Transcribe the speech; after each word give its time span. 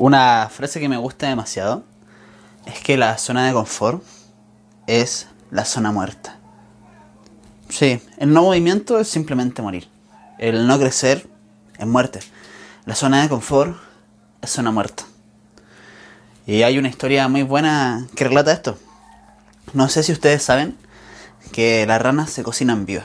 Una 0.00 0.48
frase 0.48 0.80
que 0.80 0.88
me 0.88 0.96
gusta 0.96 1.28
demasiado 1.28 1.84
es 2.64 2.80
que 2.80 2.96
la 2.96 3.18
zona 3.18 3.46
de 3.46 3.52
confort 3.52 4.02
es 4.86 5.26
la 5.50 5.66
zona 5.66 5.92
muerta. 5.92 6.38
Sí, 7.68 8.00
el 8.16 8.32
no 8.32 8.44
movimiento 8.44 8.98
es 8.98 9.08
simplemente 9.08 9.60
morir. 9.60 9.90
El 10.38 10.66
no 10.66 10.78
crecer 10.78 11.28
es 11.78 11.86
muerte. 11.86 12.20
La 12.86 12.94
zona 12.94 13.20
de 13.20 13.28
confort 13.28 13.76
es 14.40 14.48
zona 14.48 14.70
muerta. 14.70 15.04
Y 16.46 16.62
hay 16.62 16.78
una 16.78 16.88
historia 16.88 17.28
muy 17.28 17.42
buena 17.42 18.08
que 18.16 18.24
relata 18.24 18.52
esto. 18.52 18.78
No 19.74 19.90
sé 19.90 20.02
si 20.02 20.12
ustedes 20.12 20.42
saben 20.42 20.78
que 21.52 21.84
las 21.84 22.00
ranas 22.00 22.30
se 22.30 22.42
cocinan 22.42 22.86
vivas. 22.86 23.04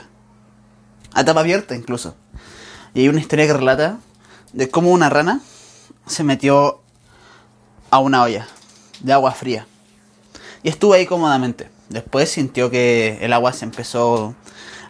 A 1.12 1.26
tapa 1.26 1.40
abierta 1.40 1.74
incluso. 1.74 2.16
Y 2.94 3.00
hay 3.00 3.08
una 3.10 3.20
historia 3.20 3.46
que 3.46 3.52
relata 3.52 3.98
de 4.54 4.70
cómo 4.70 4.92
una 4.92 5.10
rana 5.10 5.42
se 6.06 6.24
metió 6.24 6.80
a 7.90 7.98
una 7.98 8.22
olla 8.22 8.46
de 9.00 9.12
agua 9.12 9.32
fría. 9.32 9.66
Y 10.62 10.68
estuvo 10.68 10.94
ahí 10.94 11.06
cómodamente. 11.06 11.70
Después 11.88 12.30
sintió 12.30 12.70
que 12.70 13.18
el 13.20 13.32
agua 13.32 13.52
se 13.52 13.64
empezó 13.64 14.34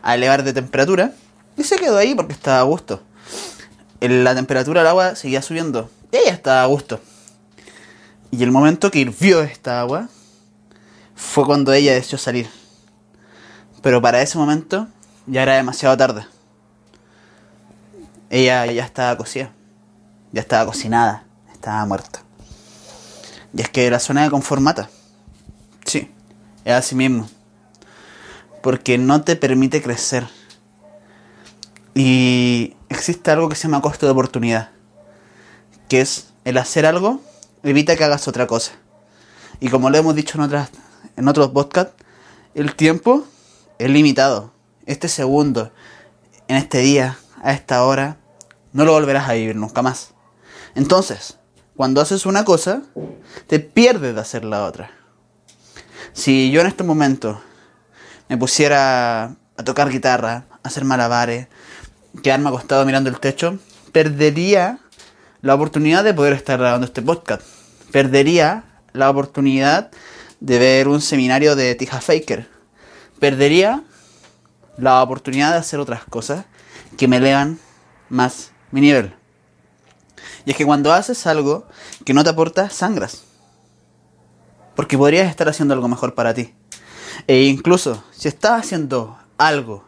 a 0.02 0.14
elevar 0.14 0.42
de 0.42 0.52
temperatura 0.52 1.12
y 1.56 1.64
se 1.64 1.76
quedó 1.76 1.98
ahí 1.98 2.14
porque 2.14 2.32
estaba 2.32 2.60
a 2.60 2.62
gusto. 2.62 3.02
La 4.00 4.34
temperatura 4.34 4.80
del 4.80 4.88
agua 4.88 5.16
seguía 5.16 5.42
subiendo 5.42 5.90
y 6.12 6.16
ella 6.16 6.32
estaba 6.32 6.62
a 6.62 6.66
gusto. 6.66 7.00
Y 8.30 8.42
el 8.42 8.50
momento 8.50 8.90
que 8.90 9.00
hirvió 9.00 9.42
esta 9.42 9.80
agua 9.80 10.08
fue 11.14 11.44
cuando 11.44 11.72
ella 11.72 11.92
decidió 11.92 12.18
salir. 12.18 12.48
Pero 13.82 14.02
para 14.02 14.20
ese 14.20 14.38
momento 14.38 14.88
ya 15.26 15.42
era 15.42 15.56
demasiado 15.56 15.96
tarde. 15.96 16.26
Ella 18.30 18.66
ya 18.66 18.84
estaba 18.84 19.16
cocida. 19.16 19.52
Ya 20.32 20.40
estaba 20.40 20.66
cocinada. 20.66 21.24
Estaba 21.52 21.84
muerta. 21.86 22.25
Y 23.56 23.62
es 23.62 23.70
que 23.70 23.90
la 23.90 24.00
zona 24.00 24.22
de 24.22 24.30
confort 24.30 24.60
mata. 24.60 24.90
Sí, 25.84 26.10
es 26.64 26.74
así 26.74 26.94
mismo. 26.94 27.28
Porque 28.62 28.98
no 28.98 29.22
te 29.22 29.34
permite 29.34 29.82
crecer. 29.82 30.28
Y 31.94 32.74
existe 32.90 33.30
algo 33.30 33.48
que 33.48 33.56
se 33.56 33.62
llama 33.62 33.80
costo 33.80 34.04
de 34.04 34.12
oportunidad. 34.12 34.70
Que 35.88 36.02
es 36.02 36.28
el 36.44 36.58
hacer 36.58 36.84
algo 36.84 37.22
evita 37.62 37.96
que 37.96 38.04
hagas 38.04 38.28
otra 38.28 38.46
cosa. 38.46 38.72
Y 39.58 39.70
como 39.70 39.88
lo 39.88 39.96
hemos 39.96 40.14
dicho 40.14 40.36
en, 40.36 40.44
otras, 40.44 40.70
en 41.16 41.26
otros 41.26 41.48
podcasts, 41.48 41.94
el 42.54 42.74
tiempo 42.76 43.24
es 43.78 43.88
limitado. 43.88 44.52
Este 44.84 45.08
segundo, 45.08 45.72
en 46.46 46.56
este 46.56 46.78
día, 46.78 47.18
a 47.42 47.52
esta 47.54 47.82
hora, 47.84 48.18
no 48.74 48.84
lo 48.84 48.92
volverás 48.92 49.30
a 49.30 49.32
vivir 49.32 49.56
nunca 49.56 49.80
más. 49.80 50.10
Entonces, 50.74 51.38
cuando 51.76 52.00
haces 52.00 52.26
una 52.26 52.44
cosa, 52.44 52.82
te 53.46 53.60
pierdes 53.60 54.14
de 54.14 54.20
hacer 54.20 54.44
la 54.44 54.64
otra. 54.64 54.90
Si 56.12 56.50
yo 56.50 56.62
en 56.62 56.66
este 56.66 56.84
momento 56.84 57.40
me 58.28 58.38
pusiera 58.38 59.24
a 59.56 59.64
tocar 59.64 59.90
guitarra, 59.90 60.46
a 60.50 60.68
hacer 60.68 60.84
malabares, 60.84 61.48
quedarme 62.22 62.48
acostado 62.48 62.84
mirando 62.86 63.10
el 63.10 63.20
techo, 63.20 63.58
perdería 63.92 64.78
la 65.42 65.54
oportunidad 65.54 66.02
de 66.02 66.14
poder 66.14 66.32
estar 66.32 66.58
grabando 66.58 66.86
este 66.86 67.02
podcast. 67.02 67.42
Perdería 67.92 68.64
la 68.92 69.10
oportunidad 69.10 69.90
de 70.40 70.58
ver 70.58 70.88
un 70.88 71.00
seminario 71.00 71.56
de 71.56 71.74
Tija 71.74 72.00
Faker. 72.00 72.48
Perdería 73.20 73.84
la 74.78 75.02
oportunidad 75.02 75.52
de 75.52 75.58
hacer 75.58 75.80
otras 75.80 76.04
cosas 76.04 76.46
que 76.96 77.08
me 77.08 77.18
elevan 77.18 77.58
más 78.08 78.52
mi 78.70 78.80
nivel. 78.80 79.15
Y 80.46 80.52
es 80.52 80.56
que 80.56 80.64
cuando 80.64 80.92
haces 80.92 81.26
algo 81.26 81.66
que 82.04 82.14
no 82.14 82.22
te 82.22 82.30
aporta, 82.30 82.70
sangras. 82.70 83.24
Porque 84.76 84.96
podrías 84.96 85.28
estar 85.28 85.48
haciendo 85.48 85.74
algo 85.74 85.88
mejor 85.88 86.14
para 86.14 86.32
ti. 86.32 86.54
E 87.26 87.42
incluso 87.42 88.02
si 88.12 88.28
estás 88.28 88.60
haciendo 88.60 89.18
algo 89.38 89.84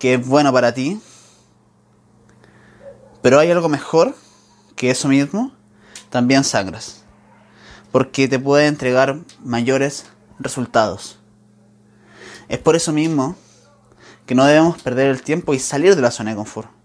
que 0.00 0.14
es 0.14 0.26
bueno 0.26 0.52
para 0.52 0.74
ti, 0.74 1.00
pero 3.22 3.38
hay 3.38 3.50
algo 3.52 3.68
mejor 3.68 4.16
que 4.74 4.90
eso 4.90 5.06
mismo, 5.06 5.52
también 6.10 6.42
sangras. 6.42 7.04
Porque 7.92 8.26
te 8.26 8.40
puede 8.40 8.66
entregar 8.66 9.20
mayores 9.44 10.06
resultados. 10.40 11.20
Es 12.48 12.58
por 12.58 12.74
eso 12.74 12.92
mismo 12.92 13.36
que 14.26 14.34
no 14.34 14.44
debemos 14.46 14.82
perder 14.82 15.10
el 15.10 15.22
tiempo 15.22 15.54
y 15.54 15.60
salir 15.60 15.94
de 15.94 16.02
la 16.02 16.10
zona 16.10 16.30
de 16.30 16.36
confort 16.36 16.75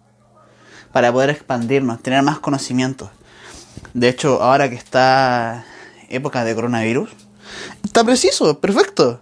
para 0.91 1.11
poder 1.11 1.29
expandirnos, 1.29 2.01
tener 2.01 2.21
más 2.23 2.39
conocimientos. 2.39 3.09
De 3.93 4.09
hecho, 4.09 4.41
ahora 4.41 4.69
que 4.69 4.75
está 4.75 5.65
época 6.09 6.43
de 6.43 6.55
coronavirus, 6.55 7.09
está 7.83 8.03
preciso, 8.03 8.59
perfecto. 8.59 9.21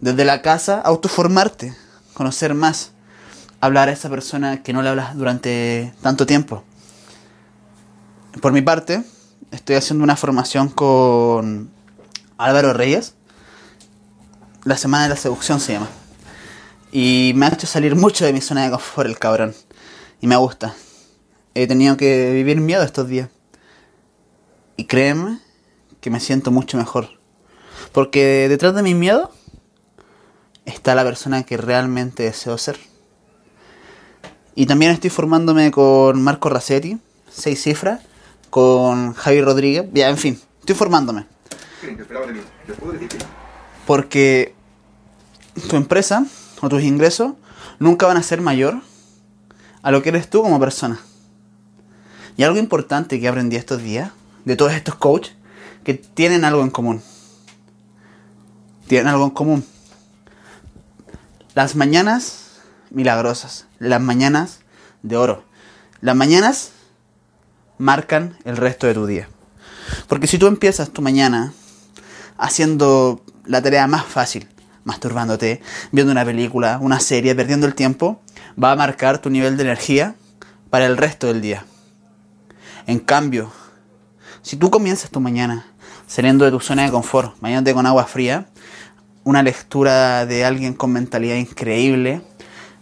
Desde 0.00 0.24
la 0.24 0.42
casa, 0.42 0.80
autoformarte, 0.80 1.74
conocer 2.14 2.54
más, 2.54 2.92
hablar 3.60 3.88
a 3.88 3.92
esa 3.92 4.08
persona 4.08 4.62
que 4.62 4.72
no 4.72 4.82
le 4.82 4.88
hablas 4.88 5.16
durante 5.16 5.92
tanto 6.02 6.26
tiempo. 6.26 6.64
Por 8.40 8.52
mi 8.52 8.62
parte, 8.62 9.02
estoy 9.50 9.76
haciendo 9.76 10.04
una 10.04 10.16
formación 10.16 10.68
con 10.68 11.70
Álvaro 12.38 12.72
Reyes. 12.72 13.14
La 14.64 14.76
Semana 14.76 15.04
de 15.04 15.10
la 15.10 15.16
Seducción 15.16 15.60
se 15.60 15.74
llama. 15.74 15.88
Y 16.92 17.32
me 17.34 17.46
ha 17.46 17.50
hecho 17.50 17.66
salir 17.66 17.96
mucho 17.96 18.24
de 18.24 18.32
mi 18.32 18.40
zona 18.40 18.64
de 18.64 18.70
confort 18.70 19.08
el 19.08 19.18
cabrón. 19.18 19.54
Y 20.20 20.26
me 20.26 20.36
gusta 20.36 20.74
he 21.54 21.66
tenido 21.66 21.96
que 21.96 22.32
vivir 22.32 22.60
miedo 22.60 22.82
estos 22.82 23.08
días. 23.08 23.28
Y 24.76 24.84
créeme 24.84 25.38
que 26.00 26.10
me 26.10 26.20
siento 26.20 26.50
mucho 26.50 26.76
mejor. 26.78 27.08
Porque 27.92 28.48
detrás 28.48 28.74
de 28.74 28.82
mi 28.82 28.94
miedo 28.94 29.30
está 30.64 30.94
la 30.94 31.04
persona 31.04 31.42
que 31.42 31.56
realmente 31.56 32.22
deseo 32.22 32.56
ser. 32.58 32.78
Y 34.54 34.66
también 34.66 34.92
estoy 34.92 35.10
formándome 35.10 35.70
con 35.70 36.22
Marco 36.22 36.48
Racetti, 36.48 36.98
seis 37.30 37.62
cifras, 37.62 38.00
con 38.50 39.14
Javi 39.14 39.40
Rodríguez, 39.40 39.86
ya, 39.92 40.08
en 40.08 40.18
fin, 40.18 40.40
estoy 40.60 40.74
formándome. 40.74 41.26
Porque 43.86 44.54
tu 45.68 45.76
empresa 45.76 46.26
o 46.60 46.68
tus 46.68 46.82
ingresos 46.82 47.32
nunca 47.78 48.06
van 48.06 48.16
a 48.16 48.22
ser 48.22 48.40
mayor 48.40 48.80
a 49.82 49.90
lo 49.90 50.02
que 50.02 50.10
eres 50.10 50.28
tú 50.28 50.42
como 50.42 50.60
persona. 50.60 51.00
Y 52.36 52.42
algo 52.42 52.58
importante 52.58 53.20
que 53.20 53.28
aprendí 53.28 53.56
estos 53.56 53.82
días, 53.82 54.10
de 54.44 54.56
todos 54.56 54.72
estos 54.72 54.94
coaches, 54.94 55.34
que 55.84 55.94
tienen 55.94 56.44
algo 56.44 56.62
en 56.62 56.70
común. 56.70 57.02
Tienen 58.86 59.08
algo 59.08 59.24
en 59.24 59.30
común. 59.30 59.64
Las 61.54 61.76
mañanas 61.76 62.60
milagrosas, 62.90 63.66
las 63.78 64.00
mañanas 64.00 64.60
de 65.02 65.16
oro. 65.16 65.44
Las 66.00 66.16
mañanas 66.16 66.72
marcan 67.78 68.36
el 68.44 68.56
resto 68.56 68.86
de 68.86 68.94
tu 68.94 69.06
día. 69.06 69.28
Porque 70.08 70.26
si 70.26 70.38
tú 70.38 70.46
empiezas 70.46 70.90
tu 70.90 71.02
mañana 71.02 71.52
haciendo 72.36 73.22
la 73.44 73.62
tarea 73.62 73.86
más 73.86 74.04
fácil, 74.04 74.48
masturbándote, 74.84 75.60
viendo 75.92 76.12
una 76.12 76.24
película, 76.24 76.78
una 76.80 77.00
serie, 77.00 77.34
perdiendo 77.34 77.66
el 77.66 77.74
tiempo, 77.74 78.20
va 78.62 78.72
a 78.72 78.76
marcar 78.76 79.18
tu 79.18 79.30
nivel 79.30 79.56
de 79.56 79.64
energía 79.64 80.14
para 80.70 80.86
el 80.86 80.96
resto 80.96 81.26
del 81.26 81.40
día. 81.40 81.64
En 82.86 82.98
cambio, 82.98 83.50
si 84.42 84.56
tú 84.56 84.70
comienzas 84.70 85.10
tu 85.10 85.20
mañana 85.20 85.66
saliendo 86.06 86.44
de 86.44 86.50
tu 86.50 86.60
zona 86.60 86.84
de 86.84 86.90
confort, 86.90 87.38
bañándote 87.40 87.74
con 87.74 87.86
agua 87.86 88.04
fría, 88.04 88.46
una 89.24 89.42
lectura 89.42 90.26
de 90.26 90.44
alguien 90.44 90.74
con 90.74 90.92
mentalidad 90.92 91.36
increíble, 91.36 92.22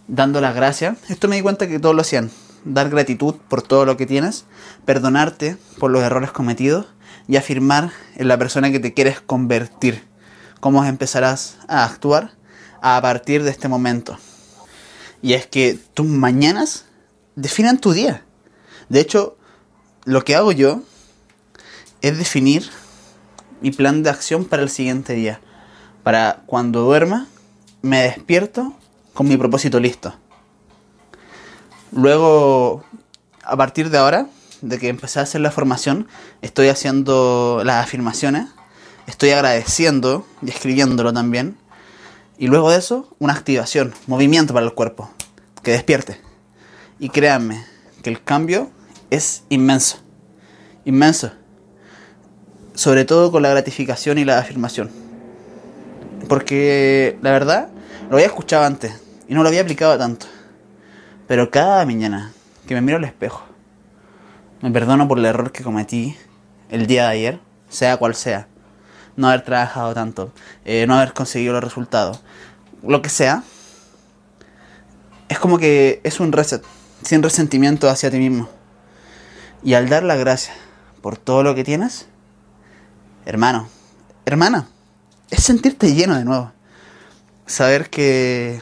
dando 0.07 0.41
las 0.41 0.55
gracias, 0.55 0.97
esto 1.09 1.27
me 1.27 1.35
di 1.35 1.41
cuenta 1.41 1.67
que 1.67 1.79
todos 1.79 1.95
lo 1.95 2.01
hacían, 2.01 2.31
dar 2.65 2.89
gratitud 2.89 3.35
por 3.47 3.61
todo 3.61 3.85
lo 3.85 3.97
que 3.97 4.05
tienes, 4.05 4.45
perdonarte 4.85 5.57
por 5.79 5.91
los 5.91 6.03
errores 6.03 6.31
cometidos 6.31 6.87
y 7.27 7.37
afirmar 7.37 7.91
en 8.15 8.27
la 8.27 8.37
persona 8.37 8.71
que 8.71 8.79
te 8.79 8.93
quieres 8.93 9.21
convertir. 9.21 10.07
Cómo 10.59 10.83
empezarás 10.83 11.57
a 11.67 11.85
actuar 11.85 12.31
a 12.81 13.01
partir 13.01 13.43
de 13.43 13.51
este 13.51 13.67
momento. 13.67 14.17
Y 15.21 15.33
es 15.33 15.45
que 15.45 15.77
tus 15.93 16.05
mañanas 16.05 16.85
definen 17.35 17.79
tu 17.79 17.91
día. 17.91 18.23
De 18.89 18.99
hecho, 18.99 19.37
lo 20.09 20.25
que 20.25 20.35
hago 20.35 20.51
yo 20.51 20.81
es 22.01 22.17
definir 22.17 22.67
mi 23.61 23.69
plan 23.69 24.01
de 24.01 24.09
acción 24.09 24.43
para 24.43 24.63
el 24.63 24.71
siguiente 24.71 25.13
día. 25.13 25.39
Para 26.01 26.41
cuando 26.47 26.81
duerma, 26.81 27.27
me 27.83 28.01
despierto 28.01 28.73
con 29.13 29.27
mi 29.27 29.37
propósito 29.37 29.79
listo. 29.79 30.15
Luego, 31.91 32.83
a 33.43 33.55
partir 33.55 33.91
de 33.91 33.99
ahora, 33.99 34.25
de 34.61 34.79
que 34.79 34.89
empecé 34.89 35.19
a 35.19 35.23
hacer 35.23 35.41
la 35.41 35.51
formación, 35.51 36.07
estoy 36.41 36.69
haciendo 36.69 37.61
las 37.63 37.83
afirmaciones, 37.83 38.47
estoy 39.05 39.29
agradeciendo 39.29 40.25
y 40.41 40.49
escribiéndolo 40.49 41.13
también. 41.13 41.55
Y 42.39 42.47
luego 42.47 42.71
de 42.71 42.79
eso, 42.79 43.15
una 43.19 43.33
activación, 43.33 43.93
movimiento 44.07 44.55
para 44.55 44.65
el 44.65 44.73
cuerpo, 44.73 45.11
que 45.61 45.69
despierte. 45.69 46.19
Y 46.97 47.09
créanme 47.09 47.63
que 48.01 48.09
el 48.09 48.23
cambio 48.23 48.71
es 49.09 49.43
inmenso, 49.49 49.97
inmenso. 50.85 51.31
Sobre 52.73 53.05
todo 53.05 53.31
con 53.31 53.41
la 53.41 53.49
gratificación 53.49 54.17
y 54.17 54.25
la 54.25 54.39
afirmación. 54.39 54.89
Porque 56.27 57.17
la 57.21 57.31
verdad, 57.31 57.69
lo 58.09 58.15
había 58.15 58.27
escuchado 58.27 58.65
antes 58.65 58.93
y 59.27 59.33
no 59.33 59.43
lo 59.43 59.49
había 59.49 59.61
aplicado 59.61 59.97
tanto. 59.97 60.27
Pero 61.27 61.51
cada 61.51 61.85
mañana 61.85 62.31
que 62.67 62.75
me 62.75 62.81
miro 62.81 62.97
al 62.97 63.03
espejo, 63.03 63.43
me 64.61 64.71
perdono 64.71 65.07
por 65.07 65.19
el 65.19 65.25
error 65.25 65.51
que 65.51 65.63
cometí 65.63 66.15
el 66.69 66.87
día 66.87 67.03
de 67.03 67.09
ayer, 67.09 67.39
sea 67.69 67.97
cual 67.97 68.15
sea. 68.15 68.47
No 69.15 69.27
haber 69.27 69.43
trabajado 69.43 69.93
tanto, 69.93 70.31
eh, 70.65 70.85
no 70.87 70.95
haber 70.95 71.13
conseguido 71.13 71.53
los 71.53 71.63
resultados, 71.63 72.21
lo 72.83 73.01
que 73.01 73.09
sea. 73.09 73.43
Es 75.27 75.39
como 75.39 75.57
que 75.57 75.99
es 76.03 76.19
un 76.19 76.31
reset, 76.31 76.63
sin 77.03 77.21
resentimiento 77.21 77.89
hacia 77.89 78.09
ti 78.09 78.17
mismo. 78.17 78.49
Y 79.63 79.73
al 79.73 79.89
dar 79.89 80.03
la 80.03 80.15
gracia 80.15 80.53
por 81.01 81.17
todo 81.17 81.43
lo 81.43 81.55
que 81.55 81.63
tienes, 81.63 82.07
hermano, 83.25 83.67
hermana, 84.25 84.67
es 85.29 85.43
sentirte 85.43 85.93
lleno 85.93 86.15
de 86.15 86.25
nuevo. 86.25 86.51
Saber 87.45 87.89
que 87.89 88.61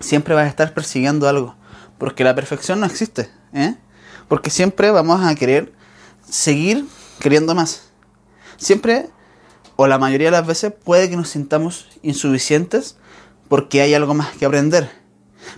siempre 0.00 0.34
vas 0.34 0.44
a 0.44 0.48
estar 0.48 0.74
persiguiendo 0.74 1.28
algo 1.28 1.56
porque 1.98 2.24
la 2.24 2.34
perfección 2.34 2.80
no 2.80 2.86
existe, 2.86 3.30
¿eh? 3.52 3.76
Porque 4.28 4.50
siempre 4.50 4.90
vamos 4.90 5.24
a 5.24 5.34
querer 5.34 5.72
seguir 6.28 6.86
queriendo 7.20 7.54
más. 7.54 7.82
Siempre, 8.56 9.08
o 9.76 9.86
la 9.86 9.98
mayoría 9.98 10.28
de 10.28 10.32
las 10.32 10.46
veces, 10.46 10.72
puede 10.72 11.08
que 11.08 11.16
nos 11.16 11.30
sintamos 11.30 11.88
insuficientes 12.02 12.96
porque 13.48 13.80
hay 13.80 13.94
algo 13.94 14.14
más 14.14 14.36
que 14.36 14.44
aprender. 14.44 14.90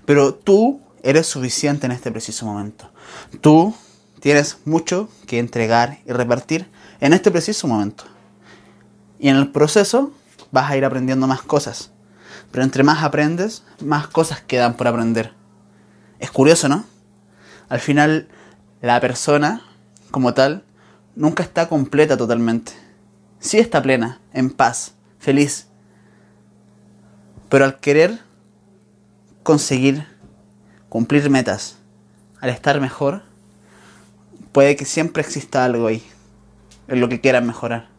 Pero 0.04 0.34
tú 0.34 0.80
eres 1.02 1.26
suficiente 1.26 1.86
en 1.86 1.92
este 1.92 2.10
preciso 2.10 2.46
momento. 2.46 2.90
Tú 3.40 3.74
tienes 4.20 4.58
mucho 4.64 5.08
que 5.26 5.38
entregar 5.38 5.98
y 6.06 6.12
repartir 6.12 6.68
en 7.00 7.12
este 7.12 7.30
preciso 7.30 7.68
momento. 7.68 8.04
Y 9.18 9.28
en 9.28 9.36
el 9.36 9.52
proceso 9.52 10.12
vas 10.50 10.70
a 10.70 10.76
ir 10.76 10.84
aprendiendo 10.84 11.26
más 11.26 11.42
cosas. 11.42 11.92
Pero 12.50 12.64
entre 12.64 12.82
más 12.82 13.02
aprendes, 13.02 13.64
más 13.80 14.08
cosas 14.08 14.40
quedan 14.40 14.74
por 14.74 14.88
aprender. 14.88 15.32
Es 16.18 16.30
curioso, 16.30 16.68
¿no? 16.68 16.84
Al 17.68 17.80
final, 17.80 18.28
la 18.80 19.00
persona, 19.00 19.62
como 20.10 20.34
tal, 20.34 20.64
nunca 21.14 21.42
está 21.42 21.68
completa 21.68 22.16
totalmente. 22.16 22.72
Sí 23.38 23.58
está 23.58 23.82
plena, 23.82 24.20
en 24.32 24.50
paz, 24.50 24.94
feliz. 25.18 25.66
Pero 27.48 27.64
al 27.64 27.78
querer 27.78 28.20
conseguir 29.42 30.06
cumplir 30.88 31.28
metas, 31.30 31.76
al 32.40 32.50
estar 32.50 32.80
mejor, 32.80 33.22
puede 34.56 34.74
que 34.74 34.86
siempre 34.86 35.22
exista 35.22 35.66
algo 35.66 35.86
ahí, 35.86 36.02
en 36.88 37.02
lo 37.02 37.10
que 37.10 37.20
quieran 37.20 37.46
mejorar. 37.46 37.90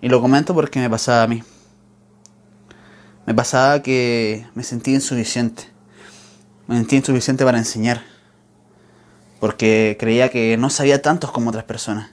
Y 0.00 0.08
lo 0.08 0.22
comento 0.22 0.54
porque 0.54 0.80
me 0.80 0.88
pasaba 0.88 1.24
a 1.24 1.26
mí. 1.26 1.42
Me 3.26 3.34
pasaba 3.34 3.82
que 3.82 4.46
me 4.54 4.62
sentía 4.62 4.94
insuficiente 4.94 5.74
me 6.68 6.76
sentí 6.76 6.96
insuficiente 6.96 7.44
para 7.44 7.58
enseñar. 7.58 8.02
Porque 9.40 9.98
creía 10.00 10.30
que 10.30 10.56
no 10.56 10.70
sabía 10.70 11.02
tantos 11.02 11.30
como 11.32 11.50
otras 11.50 11.64
personas. 11.64 12.12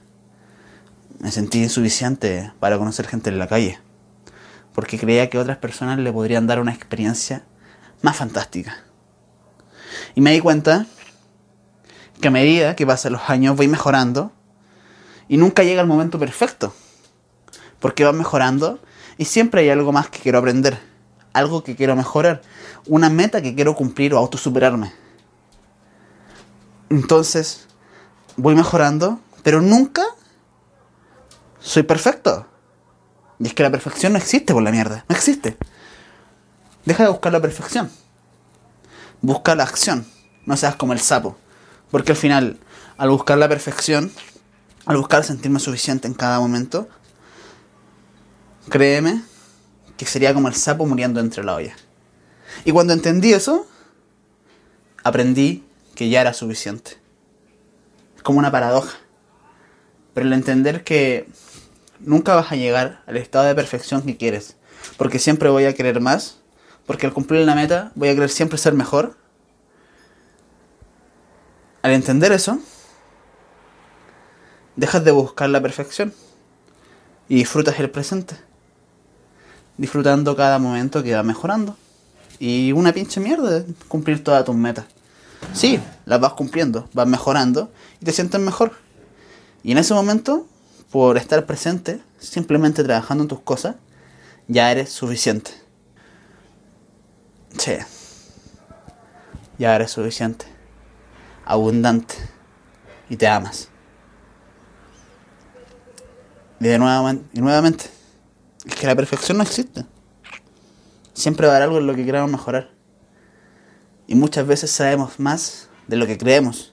Me 1.18 1.30
sentí 1.30 1.62
insuficiente 1.62 2.52
para 2.60 2.76
conocer 2.76 3.06
gente 3.06 3.30
en 3.30 3.38
la 3.38 3.46
calle. 3.46 3.78
Porque 4.74 4.98
creía 4.98 5.30
que 5.30 5.38
otras 5.38 5.56
personas 5.56 5.98
le 5.98 6.12
podrían 6.12 6.46
dar 6.46 6.60
una 6.60 6.74
experiencia 6.74 7.42
más 8.02 8.16
fantástica. 8.16 8.84
Y 10.14 10.20
me 10.20 10.32
di 10.32 10.40
cuenta 10.40 10.84
que 12.22 12.28
a 12.28 12.30
medida 12.30 12.74
que 12.74 12.86
pasan 12.86 13.12
los 13.12 13.28
años 13.28 13.54
voy 13.56 13.68
mejorando 13.68 14.32
y 15.28 15.36
nunca 15.36 15.62
llega 15.64 15.82
el 15.82 15.86
momento 15.86 16.18
perfecto. 16.18 16.72
Porque 17.80 18.04
va 18.04 18.12
mejorando 18.12 18.78
y 19.18 19.26
siempre 19.26 19.62
hay 19.62 19.70
algo 19.70 19.92
más 19.92 20.08
que 20.08 20.20
quiero 20.20 20.38
aprender, 20.38 20.78
algo 21.34 21.62
que 21.64 21.76
quiero 21.76 21.94
mejorar, 21.96 22.40
una 22.86 23.10
meta 23.10 23.42
que 23.42 23.54
quiero 23.54 23.74
cumplir 23.74 24.14
o 24.14 24.18
autosuperarme. 24.18 24.92
Entonces, 26.88 27.66
voy 28.36 28.54
mejorando, 28.54 29.20
pero 29.42 29.60
nunca 29.60 30.04
soy 31.58 31.82
perfecto. 31.82 32.46
Y 33.40 33.48
es 33.48 33.54
que 33.54 33.64
la 33.64 33.70
perfección 33.70 34.12
no 34.12 34.18
existe 34.18 34.54
por 34.54 34.62
la 34.62 34.70
mierda, 34.70 35.04
no 35.08 35.16
existe. 35.16 35.56
Deja 36.84 37.02
de 37.02 37.10
buscar 37.10 37.32
la 37.32 37.40
perfección. 37.40 37.90
Busca 39.20 39.56
la 39.56 39.64
acción, 39.64 40.06
no 40.46 40.56
seas 40.56 40.76
como 40.76 40.92
el 40.92 41.00
sapo. 41.00 41.36
Porque 41.92 42.12
al 42.12 42.18
final, 42.18 42.58
al 42.96 43.10
buscar 43.10 43.38
la 43.38 43.48
perfección, 43.48 44.10
al 44.86 44.96
buscar 44.96 45.22
sentirme 45.22 45.60
suficiente 45.60 46.08
en 46.08 46.14
cada 46.14 46.40
momento, 46.40 46.88
créeme 48.68 49.22
que 49.96 50.06
sería 50.06 50.34
como 50.34 50.48
el 50.48 50.54
sapo 50.54 50.86
muriendo 50.86 51.20
entre 51.20 51.44
la 51.44 51.54
olla. 51.54 51.76
Y 52.64 52.72
cuando 52.72 52.92
entendí 52.92 53.32
eso, 53.32 53.66
aprendí 55.04 55.64
que 55.94 56.08
ya 56.08 56.22
era 56.22 56.32
suficiente. 56.32 56.96
Es 58.16 58.22
como 58.22 58.38
una 58.38 58.50
paradoja. 58.50 58.96
Pero 60.14 60.26
el 60.26 60.32
entender 60.32 60.84
que 60.84 61.28
nunca 62.00 62.34
vas 62.34 62.52
a 62.52 62.56
llegar 62.56 63.02
al 63.06 63.16
estado 63.18 63.44
de 63.44 63.54
perfección 63.54 64.02
que 64.02 64.16
quieres. 64.16 64.56
Porque 64.96 65.18
siempre 65.18 65.50
voy 65.50 65.66
a 65.66 65.74
querer 65.74 66.00
más. 66.00 66.38
Porque 66.86 67.06
al 67.06 67.12
cumplir 67.12 67.44
la 67.44 67.54
meta 67.54 67.92
voy 67.94 68.08
a 68.08 68.14
querer 68.14 68.30
siempre 68.30 68.58
ser 68.58 68.72
mejor. 68.72 69.16
Al 71.82 71.90
entender 71.90 72.30
eso, 72.30 72.60
dejas 74.76 75.04
de 75.04 75.10
buscar 75.10 75.50
la 75.50 75.60
perfección 75.60 76.14
y 77.28 77.36
disfrutas 77.36 77.78
el 77.80 77.90
presente. 77.90 78.36
Disfrutando 79.76 80.36
cada 80.36 80.58
momento 80.60 81.02
que 81.02 81.14
va 81.14 81.24
mejorando. 81.24 81.76
Y 82.38 82.72
una 82.72 82.92
pinche 82.92 83.20
mierda 83.20 83.64
cumplir 83.88 84.22
todas 84.22 84.44
tus 84.44 84.54
metas. 84.54 84.86
Sí, 85.54 85.80
las 86.06 86.20
vas 86.20 86.34
cumpliendo, 86.34 86.88
vas 86.92 87.06
mejorando 87.06 87.72
y 88.00 88.04
te 88.04 88.12
sientes 88.12 88.40
mejor. 88.40 88.72
Y 89.64 89.72
en 89.72 89.78
ese 89.78 89.92
momento, 89.92 90.46
por 90.90 91.16
estar 91.16 91.46
presente, 91.46 92.00
simplemente 92.18 92.84
trabajando 92.84 93.24
en 93.24 93.28
tus 93.28 93.40
cosas, 93.40 93.76
ya 94.46 94.70
eres 94.70 94.90
suficiente. 94.90 95.50
Sí. 97.58 97.76
Ya 99.58 99.74
eres 99.74 99.90
suficiente. 99.90 100.51
Abundante. 101.44 102.14
Y 103.08 103.16
te 103.16 103.28
amas. 103.28 103.68
Y 106.60 106.64
de 106.68 106.78
nuevamente, 106.78 107.28
y 107.32 107.40
nuevamente, 107.40 107.84
es 108.64 108.74
que 108.76 108.86
la 108.86 108.94
perfección 108.94 109.38
no 109.38 109.42
existe. 109.42 109.84
Siempre 111.12 111.46
va 111.46 111.54
a 111.54 111.56
haber 111.56 111.68
algo 111.68 111.78
en 111.78 111.86
lo 111.86 111.94
que 111.94 112.04
queremos 112.04 112.30
mejorar. 112.30 112.70
Y 114.06 114.14
muchas 114.14 114.46
veces 114.46 114.70
sabemos 114.70 115.18
más 115.18 115.68
de 115.88 115.96
lo 115.96 116.06
que 116.06 116.16
creemos. 116.16 116.72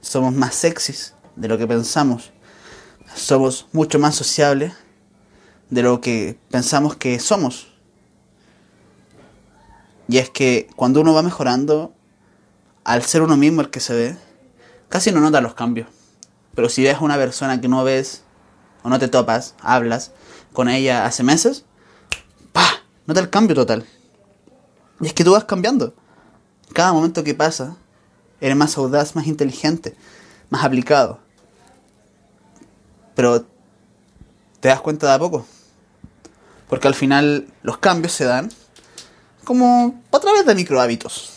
Somos 0.00 0.32
más 0.32 0.54
sexys 0.54 1.14
de 1.36 1.48
lo 1.48 1.58
que 1.58 1.66
pensamos. 1.66 2.32
Somos 3.14 3.66
mucho 3.72 3.98
más 3.98 4.14
sociables 4.14 4.72
de 5.70 5.82
lo 5.82 6.00
que 6.00 6.38
pensamos 6.50 6.96
que 6.96 7.18
somos. 7.18 7.72
Y 10.08 10.18
es 10.18 10.30
que 10.30 10.68
cuando 10.76 11.00
uno 11.00 11.12
va 11.12 11.22
mejorando, 11.22 11.95
al 12.86 13.02
ser 13.02 13.22
uno 13.22 13.36
mismo 13.36 13.60
el 13.60 13.70
que 13.70 13.80
se 13.80 13.94
ve, 13.94 14.16
casi 14.88 15.12
no 15.12 15.20
nota 15.20 15.40
los 15.40 15.54
cambios. 15.54 15.88
Pero 16.54 16.68
si 16.68 16.84
ves 16.84 16.96
a 16.96 17.00
una 17.00 17.16
persona 17.16 17.60
que 17.60 17.68
no 17.68 17.84
ves 17.84 18.22
o 18.82 18.88
no 18.88 18.98
te 18.98 19.08
topas, 19.08 19.54
hablas 19.60 20.12
con 20.52 20.68
ella 20.68 21.04
hace 21.04 21.22
meses, 21.22 21.64
Nota 23.06 23.20
el 23.20 23.30
cambio 23.30 23.54
total. 23.54 23.86
Y 25.00 25.06
es 25.06 25.12
que 25.12 25.22
tú 25.22 25.32
vas 25.32 25.44
cambiando. 25.44 25.94
Cada 26.72 26.92
momento 26.92 27.22
que 27.22 27.34
pasa, 27.34 27.76
eres 28.40 28.56
más 28.56 28.76
audaz, 28.76 29.14
más 29.14 29.28
inteligente, 29.28 29.96
más 30.50 30.64
aplicado. 30.64 31.20
Pero 33.14 33.46
te 34.60 34.68
das 34.68 34.80
cuenta 34.80 35.06
de 35.06 35.12
a 35.12 35.18
poco. 35.18 35.46
Porque 36.68 36.88
al 36.88 36.96
final 36.96 37.46
los 37.62 37.78
cambios 37.78 38.12
se 38.12 38.24
dan 38.24 38.50
como 39.44 40.02
a 40.10 40.18
través 40.18 40.44
de 40.44 40.56
micro 40.56 40.80
hábitos. 40.80 41.35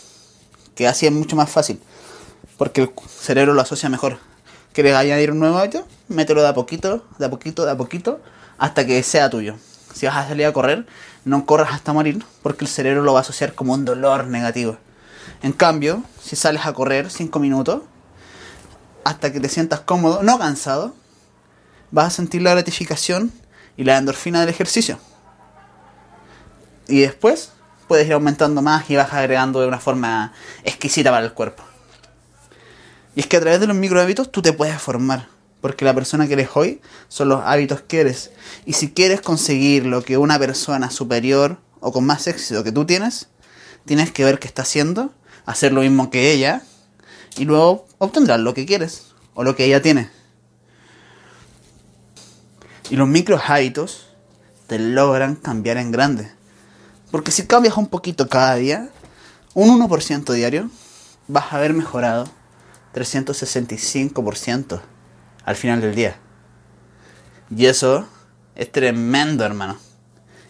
Que 0.80 0.88
así 0.88 1.04
es 1.04 1.12
mucho 1.12 1.36
más 1.36 1.50
fácil. 1.50 1.78
Porque 2.56 2.80
el 2.80 2.90
cerebro 3.06 3.52
lo 3.52 3.60
asocia 3.60 3.90
mejor. 3.90 4.16
¿Quieres 4.72 4.94
añadir 4.94 5.30
un 5.30 5.38
nuevo 5.38 5.58
hábito? 5.58 5.86
mételo 6.08 6.40
de 6.40 6.48
a 6.48 6.54
poquito, 6.54 7.04
de 7.18 7.26
a 7.26 7.28
poquito, 7.28 7.66
de 7.66 7.72
a 7.72 7.76
poquito, 7.76 8.22
hasta 8.56 8.86
que 8.86 9.02
sea 9.02 9.28
tuyo. 9.28 9.56
Si 9.92 10.06
vas 10.06 10.16
a 10.16 10.28
salir 10.28 10.46
a 10.46 10.54
correr, 10.54 10.86
no 11.26 11.44
corras 11.44 11.74
hasta 11.74 11.92
morir, 11.92 12.24
porque 12.42 12.64
el 12.64 12.70
cerebro 12.70 13.02
lo 13.02 13.12
va 13.12 13.18
a 13.18 13.20
asociar 13.20 13.54
como 13.54 13.74
un 13.74 13.84
dolor 13.84 14.26
negativo. 14.28 14.78
En 15.42 15.52
cambio, 15.52 16.02
si 16.18 16.34
sales 16.34 16.64
a 16.64 16.72
correr 16.72 17.10
5 17.10 17.38
minutos, 17.40 17.82
hasta 19.04 19.34
que 19.34 19.38
te 19.38 19.50
sientas 19.50 19.80
cómodo, 19.80 20.22
no 20.22 20.38
cansado, 20.38 20.94
vas 21.90 22.06
a 22.06 22.10
sentir 22.10 22.40
la 22.40 22.52
gratificación 22.52 23.30
y 23.76 23.84
la 23.84 23.98
endorfina 23.98 24.40
del 24.40 24.48
ejercicio. 24.48 24.98
Y 26.88 27.00
después 27.00 27.52
puedes 27.90 28.06
ir 28.06 28.12
aumentando 28.12 28.62
más 28.62 28.88
y 28.88 28.94
vas 28.94 29.12
agregando 29.12 29.60
de 29.60 29.66
una 29.66 29.80
forma 29.80 30.32
exquisita 30.62 31.10
para 31.10 31.26
el 31.26 31.32
cuerpo. 31.32 31.64
Y 33.16 33.20
es 33.20 33.26
que 33.26 33.36
a 33.36 33.40
través 33.40 33.58
de 33.58 33.66
los 33.66 33.74
micro 33.74 34.00
hábitos 34.00 34.30
tú 34.30 34.42
te 34.42 34.52
puedes 34.52 34.80
formar. 34.80 35.26
Porque 35.60 35.84
la 35.84 35.92
persona 35.92 36.28
que 36.28 36.34
eres 36.34 36.50
hoy 36.54 36.80
son 37.08 37.30
los 37.30 37.42
hábitos 37.44 37.80
que 37.80 38.02
eres. 38.02 38.30
Y 38.64 38.74
si 38.74 38.92
quieres 38.92 39.20
conseguir 39.22 39.86
lo 39.86 40.04
que 40.04 40.18
una 40.18 40.38
persona 40.38 40.88
superior 40.88 41.58
o 41.80 41.90
con 41.90 42.06
más 42.06 42.28
éxito 42.28 42.62
que 42.62 42.70
tú 42.70 42.86
tienes, 42.86 43.26
tienes 43.86 44.12
que 44.12 44.24
ver 44.24 44.38
qué 44.38 44.46
está 44.46 44.62
haciendo, 44.62 45.12
hacer 45.44 45.72
lo 45.72 45.80
mismo 45.80 46.10
que 46.10 46.30
ella, 46.30 46.62
y 47.36 47.44
luego 47.44 47.88
obtendrás 47.98 48.38
lo 48.38 48.54
que 48.54 48.66
quieres 48.66 49.14
o 49.34 49.42
lo 49.42 49.56
que 49.56 49.64
ella 49.64 49.82
tiene. 49.82 50.10
Y 52.88 52.94
los 52.94 53.08
micro 53.08 53.40
hábitos 53.44 54.06
te 54.68 54.78
logran 54.78 55.34
cambiar 55.34 55.76
en 55.76 55.90
grande. 55.90 56.39
Porque 57.10 57.32
si 57.32 57.46
cambias 57.46 57.76
un 57.76 57.88
poquito 57.88 58.28
cada 58.28 58.54
día, 58.54 58.90
un 59.54 59.80
1% 59.80 60.32
diario, 60.32 60.70
vas 61.26 61.52
a 61.52 61.56
haber 61.56 61.74
mejorado 61.74 62.28
365% 62.94 64.80
al 65.44 65.56
final 65.56 65.80
del 65.80 65.94
día. 65.94 66.16
Y 67.54 67.66
eso 67.66 68.06
es 68.54 68.70
tremendo, 68.70 69.44
hermano. 69.44 69.76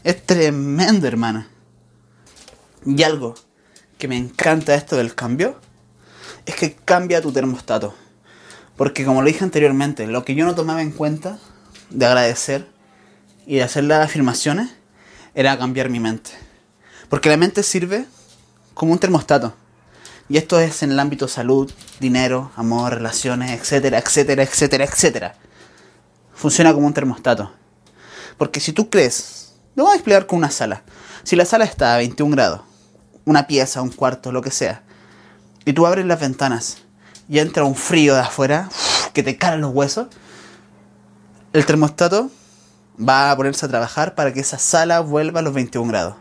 Es 0.04 0.24
tremendo, 0.24 1.06
hermano. 1.06 1.46
Y 2.84 3.02
algo 3.02 3.34
que 3.98 4.08
me 4.08 4.16
encanta 4.16 4.74
esto 4.74 4.96
del 4.96 5.14
cambio 5.14 5.58
es 6.46 6.54
que 6.56 6.74
cambia 6.74 7.22
tu 7.22 7.32
termostato. 7.32 7.94
Porque 8.76 9.04
como 9.04 9.20
lo 9.22 9.28
dije 9.28 9.44
anteriormente, 9.44 10.06
lo 10.06 10.24
que 10.24 10.34
yo 10.34 10.44
no 10.44 10.54
tomaba 10.54 10.82
en 10.82 10.90
cuenta 10.90 11.38
de 11.90 12.06
agradecer 12.06 12.66
y 13.46 13.56
de 13.56 13.62
hacer 13.62 13.84
las 13.84 14.04
afirmaciones 14.04 14.70
era 15.34 15.58
cambiar 15.58 15.90
mi 15.90 16.00
mente. 16.00 16.30
Porque 17.10 17.28
la 17.28 17.36
mente 17.36 17.64
sirve 17.64 18.06
como 18.72 18.92
un 18.92 18.98
termostato. 19.00 19.52
Y 20.28 20.38
esto 20.38 20.60
es 20.60 20.84
en 20.84 20.92
el 20.92 21.00
ámbito 21.00 21.26
salud, 21.26 21.70
dinero, 21.98 22.52
amor, 22.54 22.94
relaciones, 22.94 23.50
etcétera, 23.50 23.98
etcétera, 23.98 24.44
etcétera, 24.44 24.84
etcétera. 24.84 25.34
Funciona 26.32 26.72
como 26.72 26.86
un 26.86 26.94
termostato. 26.94 27.52
Porque 28.38 28.60
si 28.60 28.72
tú 28.72 28.88
crees, 28.88 29.54
lo 29.74 29.82
voy 29.84 29.92
a 29.92 29.96
explicar 29.96 30.26
con 30.26 30.38
una 30.38 30.52
sala. 30.52 30.84
Si 31.24 31.34
la 31.34 31.44
sala 31.44 31.64
está 31.64 31.94
a 31.94 31.98
21 31.98 32.30
grados, 32.30 32.60
una 33.24 33.48
pieza, 33.48 33.82
un 33.82 33.90
cuarto, 33.90 34.30
lo 34.30 34.40
que 34.40 34.52
sea, 34.52 34.84
y 35.64 35.72
tú 35.72 35.86
abres 35.86 36.06
las 36.06 36.20
ventanas 36.20 36.78
y 37.28 37.40
entra 37.40 37.64
un 37.64 37.74
frío 37.74 38.14
de 38.14 38.20
afuera 38.20 38.68
que 39.12 39.24
te 39.24 39.36
cala 39.36 39.56
los 39.56 39.74
huesos, 39.74 40.06
el 41.52 41.66
termostato 41.66 42.30
va 42.96 43.32
a 43.32 43.36
ponerse 43.36 43.66
a 43.66 43.68
trabajar 43.68 44.14
para 44.14 44.32
que 44.32 44.40
esa 44.40 44.58
sala 44.58 45.00
vuelva 45.00 45.40
a 45.40 45.42
los 45.42 45.52
21 45.52 45.88
grados. 45.88 46.14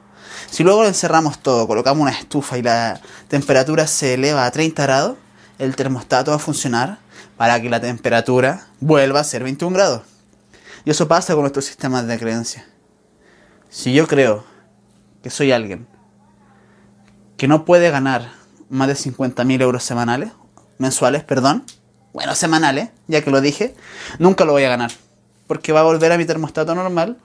Si 0.50 0.64
luego 0.64 0.82
lo 0.82 0.88
encerramos 0.88 1.40
todo, 1.40 1.68
colocamos 1.68 2.02
una 2.02 2.12
estufa 2.12 2.58
y 2.58 2.64
la 2.64 3.00
temperatura 3.28 3.88
se 3.88 4.16
eleva 4.16 4.46
a 4.46 4.52
30 4.52 4.84
grados, 4.84 5.18
el 5.60 5.76
termostato 5.76 6.32
va 6.32 6.38
a 6.38 6.40
funcionar 6.40 7.00
para 7.38 7.62
que 7.62 7.70
la 7.70 7.80
temperatura 7.80 8.68
vuelva 8.80 9.20
a 9.20 9.24
ser 9.24 9.44
21 9.44 9.74
grados. 9.76 10.02
Y 10.86 10.90
eso 10.90 11.08
pasa 11.08 11.34
con 11.34 11.44
nuestros 11.44 11.66
sistemas 11.66 12.08
de 12.08 12.18
creencia. 12.18 12.68
Si 13.70 13.94
yo 13.94 14.08
creo 14.08 14.44
que 15.22 15.30
soy 15.30 15.52
alguien 15.52 15.88
que 17.38 17.48
no 17.48 17.64
puede 17.64 17.92
ganar 17.92 18.32
más 18.70 18.88
de 18.88 18.96
50.000 18.96 19.62
euros 19.62 19.84
semanales, 19.84 20.32
mensuales, 20.78 21.24
perdón, 21.24 21.64
bueno, 22.12 22.34
semanales, 22.34 22.90
ya 23.08 23.24
que 23.24 23.30
lo 23.30 23.40
dije, 23.40 23.76
nunca 24.18 24.46
lo 24.46 24.54
voy 24.54 24.64
a 24.64 24.70
ganar. 24.70 24.92
Porque 25.48 25.72
va 25.72 25.82
a 25.82 25.84
volver 25.84 26.12
a 26.12 26.18
mi 26.18 26.26
termostato 26.26 26.74
normal, 26.74 27.18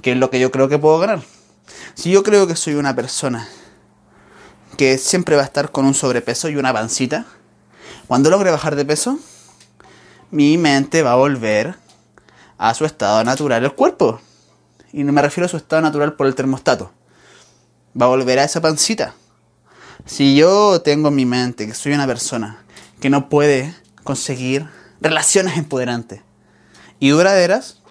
que 0.00 0.12
es 0.12 0.16
lo 0.16 0.30
que 0.30 0.38
yo 0.38 0.50
creo 0.50 0.68
que 0.68 0.78
puedo 0.78 0.98
ganar. 0.98 1.20
Si 1.94 2.10
yo 2.10 2.22
creo 2.22 2.46
que 2.46 2.56
soy 2.56 2.74
una 2.74 2.94
persona 2.94 3.48
que 4.76 4.98
siempre 4.98 5.36
va 5.36 5.42
a 5.42 5.46
estar 5.46 5.72
con 5.72 5.84
un 5.84 5.94
sobrepeso 5.94 6.48
y 6.48 6.56
una 6.56 6.72
pancita, 6.72 7.26
cuando 8.06 8.30
logre 8.30 8.50
bajar 8.50 8.76
de 8.76 8.84
peso, 8.84 9.18
mi 10.30 10.56
mente 10.58 11.02
va 11.02 11.12
a 11.12 11.16
volver 11.16 11.76
a 12.58 12.74
su 12.74 12.84
estado 12.84 13.22
natural 13.24 13.64
el 13.64 13.72
cuerpo. 13.72 14.20
Y 14.92 15.04
no 15.04 15.12
me 15.12 15.22
refiero 15.22 15.46
a 15.46 15.48
su 15.48 15.56
estado 15.56 15.82
natural 15.82 16.14
por 16.14 16.26
el 16.26 16.34
termostato. 16.34 16.92
Va 18.00 18.06
a 18.06 18.10
volver 18.10 18.38
a 18.38 18.44
esa 18.44 18.60
pancita. 18.60 19.14
Si 20.06 20.36
yo 20.36 20.80
tengo 20.82 21.08
en 21.08 21.14
mi 21.14 21.26
mente 21.26 21.66
que 21.66 21.74
soy 21.74 21.92
una 21.92 22.06
persona 22.06 22.62
que 23.00 23.10
no 23.10 23.28
puede 23.28 23.74
conseguir 24.04 24.66
relaciones 25.00 25.56
empoderantes 25.56 26.22
y 26.98 27.10
duraderas, 27.10 27.82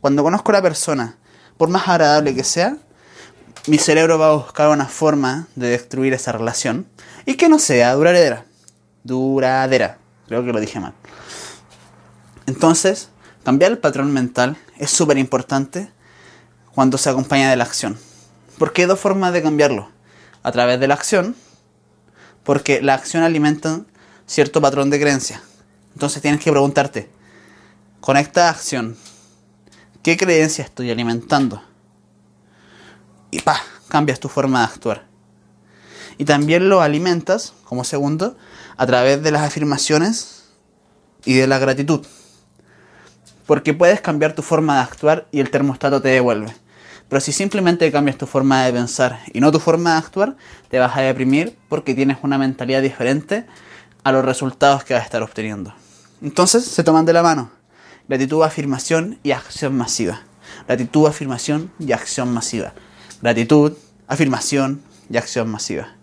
cuando 0.00 0.22
conozco 0.22 0.50
a 0.50 0.54
la 0.54 0.62
persona, 0.62 1.16
por 1.56 1.68
más 1.68 1.88
agradable 1.88 2.34
que 2.34 2.44
sea, 2.44 2.76
mi 3.66 3.78
cerebro 3.78 4.18
va 4.18 4.30
a 4.30 4.34
buscar 4.34 4.68
una 4.70 4.86
forma 4.86 5.46
de 5.54 5.68
destruir 5.68 6.14
esa 6.14 6.32
relación 6.32 6.86
y 7.26 7.34
que 7.34 7.48
no 7.48 7.58
sea 7.58 7.94
duradera. 7.94 8.44
Duradera. 9.04 9.98
Creo 10.26 10.44
que 10.44 10.52
lo 10.52 10.60
dije 10.60 10.80
mal. 10.80 10.94
Entonces, 12.46 13.08
cambiar 13.44 13.70
el 13.70 13.78
patrón 13.78 14.12
mental 14.12 14.56
es 14.78 14.90
súper 14.90 15.16
importante 15.18 15.90
cuando 16.74 16.98
se 16.98 17.10
acompaña 17.10 17.50
de 17.50 17.56
la 17.56 17.64
acción. 17.64 17.98
Porque 18.58 18.82
hay 18.82 18.88
dos 18.88 18.98
formas 18.98 19.32
de 19.32 19.42
cambiarlo. 19.42 19.90
A 20.42 20.50
través 20.50 20.80
de 20.80 20.88
la 20.88 20.94
acción, 20.94 21.36
porque 22.42 22.82
la 22.82 22.94
acción 22.94 23.22
alimenta 23.22 23.82
cierto 24.26 24.60
patrón 24.60 24.90
de 24.90 25.00
creencia. 25.00 25.40
Entonces 25.94 26.20
tienes 26.20 26.40
que 26.40 26.50
preguntarte, 26.50 27.08
con 28.00 28.16
esta 28.16 28.50
acción, 28.50 28.96
¿qué 30.02 30.16
creencia 30.16 30.64
estoy 30.64 30.90
alimentando? 30.90 31.62
Y 33.32 33.40
pa, 33.40 33.60
cambias 33.88 34.20
tu 34.20 34.28
forma 34.28 34.60
de 34.60 34.66
actuar. 34.66 35.06
Y 36.18 36.24
también 36.24 36.68
lo 36.68 36.82
alimentas, 36.82 37.54
como 37.64 37.82
segundo, 37.82 38.36
a 38.76 38.86
través 38.86 39.20
de 39.24 39.32
las 39.32 39.42
afirmaciones 39.42 40.44
y 41.24 41.34
de 41.34 41.48
la 41.48 41.58
gratitud. 41.58 42.06
Porque 43.46 43.74
puedes 43.74 44.00
cambiar 44.00 44.34
tu 44.34 44.42
forma 44.42 44.76
de 44.76 44.82
actuar 44.82 45.26
y 45.32 45.40
el 45.40 45.50
termostato 45.50 46.00
te 46.00 46.10
devuelve. 46.10 46.54
Pero 47.08 47.20
si 47.20 47.32
simplemente 47.32 47.90
cambias 47.90 48.16
tu 48.16 48.26
forma 48.26 48.64
de 48.64 48.72
pensar 48.72 49.20
y 49.32 49.40
no 49.40 49.50
tu 49.50 49.58
forma 49.58 49.92
de 49.92 49.98
actuar, 49.98 50.36
te 50.70 50.78
vas 50.78 50.96
a 50.96 51.00
deprimir 51.00 51.58
porque 51.68 51.94
tienes 51.94 52.18
una 52.22 52.38
mentalidad 52.38 52.82
diferente 52.82 53.46
a 54.04 54.12
los 54.12 54.24
resultados 54.24 54.84
que 54.84 54.94
vas 54.94 55.02
a 55.02 55.06
estar 55.06 55.22
obteniendo. 55.22 55.74
Entonces 56.22 56.64
se 56.64 56.84
toman 56.84 57.04
de 57.04 57.12
la 57.12 57.22
mano. 57.22 57.50
Gratitud, 58.08 58.42
afirmación 58.42 59.18
y 59.22 59.32
acción 59.32 59.76
masiva. 59.76 60.22
Gratitud, 60.66 61.06
afirmación 61.06 61.72
y 61.78 61.92
acción 61.92 62.32
masiva. 62.32 62.74
Gratitud, 63.22 63.74
afirmación 64.08 64.82
y 65.08 65.16
acción 65.16 65.48
masiva. 65.48 65.94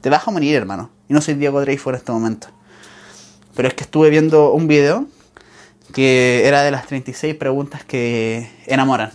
Te 0.00 0.08
vas 0.08 0.26
a 0.26 0.30
morir, 0.30 0.56
hermano. 0.56 0.90
Y 1.06 1.12
no 1.12 1.20
soy 1.20 1.34
Diego 1.34 1.60
Dreyfus 1.60 1.90
en 1.92 1.94
este 1.96 2.10
momento. 2.10 2.48
Pero 3.54 3.68
es 3.68 3.74
que 3.74 3.84
estuve 3.84 4.08
viendo 4.08 4.52
un 4.54 4.66
video 4.66 5.06
que 5.92 6.46
era 6.46 6.62
de 6.62 6.70
las 6.70 6.86
36 6.86 7.34
preguntas 7.34 7.84
que 7.84 8.50
enamoran. 8.66 9.12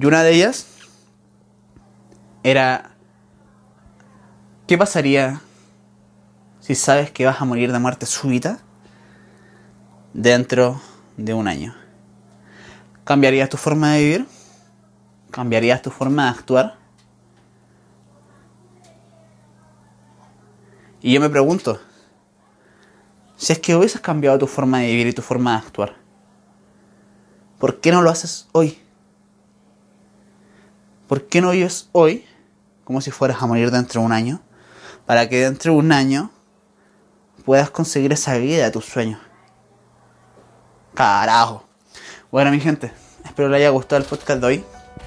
Y 0.00 0.06
una 0.06 0.22
de 0.22 0.32
ellas 0.32 0.68
era, 2.44 2.92
¿qué 4.68 4.78
pasaría 4.78 5.40
si 6.60 6.76
sabes 6.76 7.10
que 7.10 7.26
vas 7.26 7.40
a 7.40 7.44
morir 7.44 7.72
de 7.72 7.80
muerte 7.80 8.06
súbita 8.06 8.60
dentro 10.14 10.80
de 11.16 11.34
un 11.34 11.48
año? 11.48 11.74
¿Cambiarías 13.02 13.48
tu 13.48 13.56
forma 13.56 13.94
de 13.94 14.04
vivir? 14.04 14.26
¿Cambiarías 15.32 15.80
tu 15.80 15.90
forma 15.90 16.24
de 16.24 16.28
actuar? 16.28 16.76
Y 21.00 21.14
yo 21.14 21.20
me 21.22 21.30
pregunto, 21.30 21.80
si 23.36 23.54
es 23.54 23.58
que 23.58 23.74
hubieses 23.74 24.02
cambiado 24.02 24.38
tu 24.38 24.46
forma 24.46 24.80
de 24.80 24.88
vivir 24.88 25.06
y 25.06 25.12
tu 25.14 25.22
forma 25.22 25.52
de 25.52 25.66
actuar, 25.66 25.96
¿por 27.58 27.80
qué 27.80 27.90
no 27.90 28.02
lo 28.02 28.10
haces 28.10 28.46
hoy? 28.52 28.78
¿Por 31.08 31.26
qué 31.26 31.40
no 31.40 31.50
vives 31.52 31.88
hoy 31.92 32.26
como 32.84 33.00
si 33.00 33.10
fueras 33.10 33.42
a 33.42 33.46
morir 33.46 33.70
dentro 33.70 34.02
de 34.02 34.06
un 34.06 34.12
año? 34.12 34.42
Para 35.06 35.30
que 35.30 35.40
dentro 35.40 35.72
de 35.72 35.78
un 35.78 35.92
año 35.92 36.30
puedas 37.46 37.70
conseguir 37.70 38.12
esa 38.12 38.36
vida 38.36 38.64
de 38.64 38.70
tus 38.70 38.84
sueños. 38.84 39.20
Carajo. 40.92 41.64
Bueno, 42.30 42.50
mi 42.50 42.60
gente, 42.60 42.92
espero 43.24 43.48
les 43.48 43.60
haya 43.60 43.70
gustado 43.70 44.02
el 44.02 44.06
podcast 44.06 44.40
de 44.40 44.46
hoy 44.46 44.64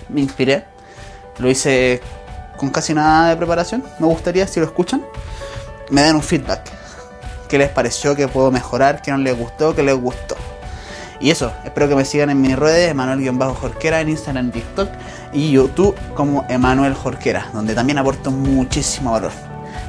me 0.10 0.22
inspiré. 0.22 0.66
Lo 1.40 1.50
hice 1.50 2.02
con 2.58 2.70
casi 2.70 2.94
nada 2.94 3.30
de 3.30 3.38
preparación. 3.38 3.84
Me 4.00 4.08
gustaría, 4.08 4.48
si 4.48 4.60
lo 4.60 4.66
escuchan, 4.66 5.04
me 5.90 6.02
den 6.02 6.16
un 6.16 6.24
feedback. 6.24 6.72
¿Qué 7.48 7.58
les 7.58 7.70
pareció? 7.70 8.16
¿Qué 8.16 8.28
puedo 8.28 8.52
mejorar? 8.52 9.02
¿Qué 9.02 9.12
no 9.12 9.18
les 9.18 9.38
gustó? 9.38 9.76
¿Qué 9.76 9.84
les 9.84 9.96
gustó? 9.96 10.36
Y 11.20 11.32
eso, 11.32 11.52
espero 11.64 11.88
que 11.88 11.96
me 11.96 12.06
sigan 12.06 12.30
en 12.30 12.42
mis 12.42 12.58
redes, 12.58 12.92
Emanuel-Jorquera 12.92 14.02
en 14.02 14.10
Instagram, 14.10 14.52
TikTok 14.52 14.90
y 15.32 15.52
YouTube 15.52 15.96
como 16.14 16.46
Emanuel 16.50 16.94
Jorquera, 16.94 17.50
donde 17.54 17.74
también 17.74 17.98
aporto 17.98 18.32
muchísimo 18.32 19.12
valor. 19.12 19.32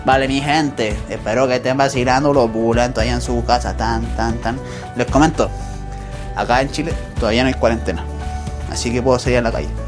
Vale, 0.05 0.29
mi 0.29 0.41
gente, 0.41 0.97
espero 1.09 1.49
que 1.49 1.57
estén 1.57 1.77
vacilando 1.77 2.33
los 2.33 2.49
pulentos 2.51 3.03
allá 3.03 3.15
en 3.15 3.21
su 3.21 3.45
casa, 3.45 3.77
tan, 3.77 4.05
tan, 4.17 4.39
tan. 4.39 4.59
Les 4.95 5.07
comento, 5.09 5.51
acá 6.37 6.61
en 6.61 6.71
Chile 6.71 6.93
todavía 7.19 7.43
no 7.43 7.49
hay 7.49 7.55
cuarentena, 7.55 8.05
así 8.71 8.93
que 8.93 9.03
puedo 9.03 9.19
salir 9.19 9.39
a 9.39 9.43
la 9.43 9.53
calle. 9.53 9.86